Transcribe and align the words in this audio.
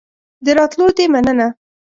د 0.43 0.45
راتلو 0.57 0.87
دي 0.97 1.05
مننه 1.13 1.47